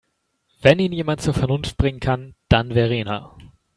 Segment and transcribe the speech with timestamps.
[0.63, 3.37] Wenn ihn jemand zur Vernunft bringen kann, dann Verena.